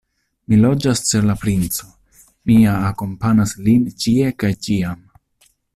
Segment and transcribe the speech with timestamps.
[0.51, 1.91] Mi loĝas ĉe la princo,
[2.51, 5.07] mia akompanas lin ĉie kaj ĉiam.